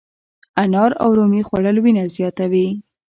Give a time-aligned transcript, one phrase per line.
[0.63, 2.67] انار او رومي خوړل وینه زیاتوي.